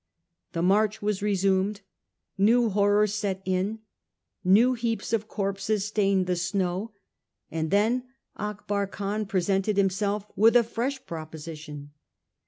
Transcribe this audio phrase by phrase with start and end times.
[0.53, 1.81] The march was resumed;
[2.35, 3.81] new horrors set in;
[4.43, 6.93] new heaps of corpses stained the snow;
[7.51, 11.91] and then Akbar Khan presented himself with a fresh proposition.